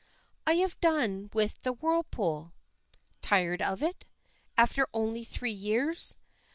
"I 0.47 0.53
have 0.55 0.79
done 0.79 1.29
with 1.31 1.61
the 1.61 1.73
whirlpool." 1.73 2.55
"Tired 3.21 3.61
of 3.61 3.83
it? 3.83 4.07
After 4.57 4.87
only 4.95 5.23
three 5.23 5.51
years? 5.51 6.17